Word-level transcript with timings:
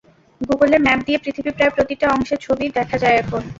গুগলের 0.41 0.81
ম্যাপ 0.83 0.99
দিয়ে 1.05 1.21
পৃথিবীর 1.23 1.55
প্রায় 1.57 1.73
প্রতিটা 1.75 2.05
অংশের 2.15 2.39
ছবি 2.41 2.65
দেখা 2.77 2.97
যায় 3.03 3.17
এখন। 3.17 3.41